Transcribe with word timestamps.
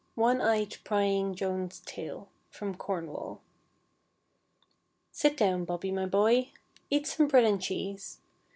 ONE 0.15 0.41
EYED 0.41 0.77
PRYING 0.83 1.35
JOAN'S 1.35 1.81
TALE 1.81 2.27
From 2.49 2.73
Cornwall 2.73 3.43
Sit 5.11 5.37
down, 5.37 5.63
Bobby, 5.63 5.91
my 5.91 6.07
boy. 6.07 6.49
Eat 6.89 7.05
some 7.05 7.27
bread 7.27 7.43
and 7.45 7.61
cheese. 7.61 8.17